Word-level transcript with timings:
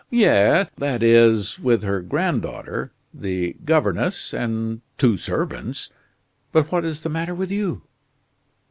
"Yes 0.09 0.67
that 0.79 1.03
is 1.03 1.59
with 1.59 1.83
her 1.83 2.01
granddaughter, 2.01 2.91
the 3.13 3.55
governess, 3.63 4.33
and 4.33 4.81
two 4.97 5.15
servants. 5.15 5.91
But 6.51 6.71
what 6.71 6.83
is 6.83 7.03
the 7.03 7.09
matter 7.09 7.35
with 7.35 7.51
you?" 7.51 7.83